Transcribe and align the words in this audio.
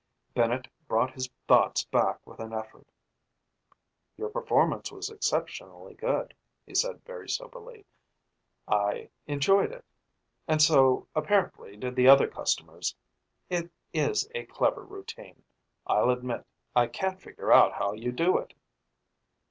Bennett 0.33 0.67
brought 0.87 1.11
his 1.13 1.29
thoughts 1.47 1.83
back 1.85 2.25
with 2.25 2.39
an 2.39 2.53
effort. 2.53 2.87
"Your 4.17 4.29
performance 4.29 4.91
was 4.91 5.11
exceptionally 5.11 5.93
good," 5.93 6.33
he 6.65 6.73
said 6.73 7.05
very 7.05 7.29
soberly. 7.29 7.85
"I 8.67 9.11
enjoyed 9.27 9.71
it. 9.71 9.85
And 10.47 10.59
so, 10.59 11.07
apparently 11.13 11.77
did 11.77 11.95
the 11.95 12.07
other 12.07 12.27
customers. 12.27 12.95
It 13.47 13.69
is 13.93 14.27
a 14.33 14.47
clever 14.47 14.83
routine. 14.83 15.43
I'll 15.85 16.09
admit 16.09 16.47
I 16.75 16.87
can't 16.87 17.21
figure 17.21 17.51
out 17.51 17.73
how 17.73 17.93
you 17.93 18.11
do 18.11 18.39
it." 18.39 18.55